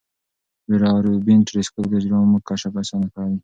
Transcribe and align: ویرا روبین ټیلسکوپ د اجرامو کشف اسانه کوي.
ویرا 0.69 0.91
روبین 1.05 1.39
ټیلسکوپ 1.47 1.85
د 1.89 1.93
اجرامو 1.99 2.37
کشف 2.47 2.73
اسانه 2.81 3.07
کوي. 3.15 3.37